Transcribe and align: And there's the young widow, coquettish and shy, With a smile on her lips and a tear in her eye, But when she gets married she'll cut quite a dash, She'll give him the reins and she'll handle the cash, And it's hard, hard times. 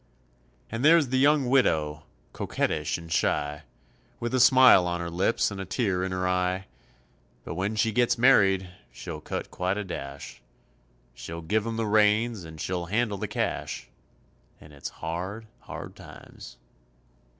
And 0.71 0.83
there's 0.83 1.09
the 1.09 1.19
young 1.19 1.45
widow, 1.47 2.05
coquettish 2.33 2.97
and 2.97 3.11
shy, 3.13 3.61
With 4.19 4.33
a 4.33 4.39
smile 4.39 4.87
on 4.87 4.99
her 4.99 5.11
lips 5.11 5.51
and 5.51 5.61
a 5.61 5.65
tear 5.65 6.03
in 6.03 6.11
her 6.11 6.27
eye, 6.27 6.65
But 7.43 7.53
when 7.53 7.75
she 7.75 7.91
gets 7.91 8.17
married 8.17 8.67
she'll 8.91 9.21
cut 9.21 9.51
quite 9.51 9.77
a 9.77 9.83
dash, 9.83 10.41
She'll 11.13 11.43
give 11.43 11.67
him 11.67 11.75
the 11.77 11.85
reins 11.85 12.45
and 12.45 12.59
she'll 12.59 12.87
handle 12.87 13.19
the 13.19 13.27
cash, 13.27 13.89
And 14.59 14.73
it's 14.73 14.89
hard, 14.89 15.45
hard 15.59 15.95
times. 15.95 16.57